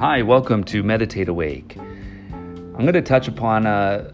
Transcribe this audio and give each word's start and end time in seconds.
Hi, 0.00 0.22
welcome 0.22 0.64
to 0.64 0.82
Meditate 0.82 1.28
Awake. 1.28 1.76
I'm 1.76 2.72
going 2.72 2.94
to 2.94 3.02
touch 3.02 3.28
upon 3.28 3.66
a, 3.66 4.10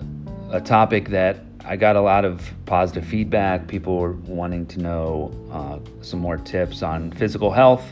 a, 0.51 0.61
topic 0.61 1.11
that 1.11 1.45
I 1.65 1.77
got 1.77 1.95
a 1.95 2.01
lot 2.01 2.25
of 2.25 2.51
positive 2.67 3.05
feedback. 3.05 3.69
People 3.69 3.99
were 3.99 4.15
wanting 4.15 4.67
to 4.67 4.81
know 4.81 5.33
uh, 5.53 5.79
some 6.03 6.19
more 6.19 6.39
tips 6.39 6.83
on 6.83 7.13
physical 7.13 7.53
health 7.53 7.85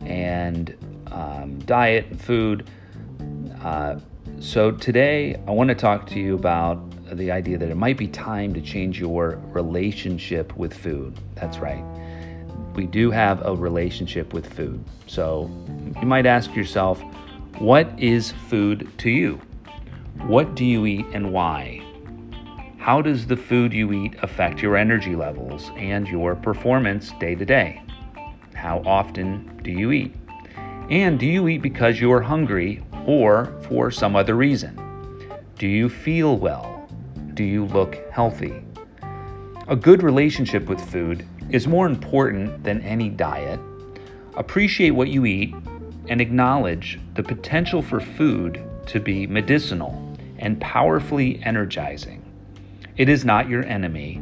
and 0.00 0.74
um, 1.08 1.58
diet 1.66 2.06
and 2.06 2.18
food. 2.18 2.70
Uh, 3.62 4.00
so, 4.40 4.70
today 4.70 5.34
I 5.46 5.50
want 5.50 5.68
to 5.68 5.74
talk 5.74 6.06
to 6.06 6.18
you 6.18 6.36
about 6.36 6.90
the 7.14 7.30
idea 7.30 7.58
that 7.58 7.68
it 7.68 7.76
might 7.76 7.98
be 7.98 8.08
time 8.08 8.54
to 8.54 8.62
change 8.62 8.98
your 8.98 9.38
relationship 9.48 10.56
with 10.56 10.72
food. 10.72 11.14
That's 11.34 11.58
right. 11.58 11.84
We 12.74 12.86
do 12.86 13.10
have 13.10 13.44
a 13.44 13.54
relationship 13.54 14.32
with 14.32 14.50
food. 14.50 14.82
So, 15.06 15.50
you 16.00 16.06
might 16.06 16.24
ask 16.24 16.54
yourself, 16.54 17.02
what 17.58 17.88
is 17.98 18.32
food 18.50 18.86
to 18.98 19.08
you? 19.08 19.40
What 20.26 20.54
do 20.54 20.62
you 20.62 20.84
eat 20.84 21.06
and 21.14 21.32
why? 21.32 21.82
How 22.76 23.00
does 23.00 23.26
the 23.26 23.36
food 23.36 23.72
you 23.72 23.94
eat 23.94 24.14
affect 24.20 24.60
your 24.60 24.76
energy 24.76 25.16
levels 25.16 25.70
and 25.74 26.06
your 26.06 26.34
performance 26.34 27.12
day 27.18 27.34
to 27.34 27.46
day? 27.46 27.82
How 28.54 28.82
often 28.84 29.58
do 29.62 29.70
you 29.70 29.90
eat? 29.92 30.14
And 30.90 31.18
do 31.18 31.24
you 31.24 31.48
eat 31.48 31.62
because 31.62 31.98
you're 31.98 32.20
hungry 32.20 32.84
or 33.06 33.46
for 33.68 33.90
some 33.90 34.16
other 34.16 34.34
reason? 34.34 34.78
Do 35.58 35.66
you 35.66 35.88
feel 35.88 36.36
well? 36.36 36.86
Do 37.32 37.42
you 37.42 37.64
look 37.64 37.96
healthy? 38.10 38.62
A 39.68 39.76
good 39.76 40.02
relationship 40.02 40.68
with 40.68 40.80
food 40.90 41.26
is 41.48 41.66
more 41.66 41.86
important 41.86 42.62
than 42.62 42.82
any 42.82 43.08
diet. 43.08 43.58
Appreciate 44.36 44.90
what 44.90 45.08
you 45.08 45.24
eat 45.24 45.54
and 46.08 46.20
acknowledge 46.20 46.98
the 47.14 47.22
potential 47.22 47.82
for 47.82 48.00
food 48.00 48.62
to 48.86 49.00
be 49.00 49.26
medicinal 49.26 50.16
and 50.38 50.60
powerfully 50.60 51.40
energizing. 51.44 52.22
It 52.96 53.08
is 53.08 53.24
not 53.24 53.48
your 53.48 53.64
enemy. 53.64 54.20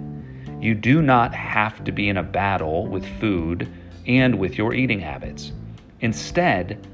You 0.60 0.74
do 0.74 1.02
not 1.02 1.34
have 1.34 1.84
to 1.84 1.92
be 1.92 2.08
in 2.08 2.16
a 2.16 2.22
battle 2.22 2.86
with 2.86 3.06
food 3.20 3.68
and 4.06 4.38
with 4.38 4.56
your 4.56 4.74
eating 4.74 5.00
habits. 5.00 5.52
Instead, 6.00 6.86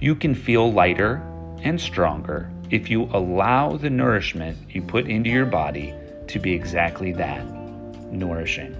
you 0.00 0.14
can 0.14 0.34
feel 0.34 0.72
lighter 0.72 1.22
and 1.62 1.80
stronger 1.80 2.50
if 2.70 2.90
you 2.90 3.04
allow 3.12 3.76
the 3.76 3.90
nourishment 3.90 4.56
you 4.68 4.82
put 4.82 5.06
into 5.06 5.30
your 5.30 5.46
body 5.46 5.94
to 6.28 6.38
be 6.38 6.52
exactly 6.52 7.12
that 7.12 7.44
nourishing. 8.12 8.74